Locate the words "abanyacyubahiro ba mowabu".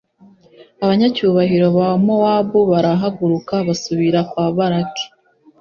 0.83-2.59